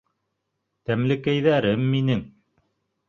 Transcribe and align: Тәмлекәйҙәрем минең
Тәмлекәйҙәрем 0.91 1.85
минең 1.93 2.25